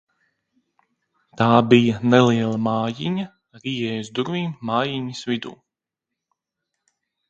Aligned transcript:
Tā 1.41 1.49
bija 1.73 1.99
neliela 2.15 2.57
mājiņa, 2.69 3.29
ar 3.61 3.71
ieejas 3.77 4.13
durvīm 4.19 4.53
mājiņas 4.75 5.27
vidū. 5.33 5.57